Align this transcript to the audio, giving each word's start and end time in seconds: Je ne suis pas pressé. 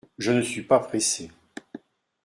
Je 0.17 0.31
ne 0.31 0.41
suis 0.41 0.63
pas 0.63 0.79
pressé. 0.79 1.29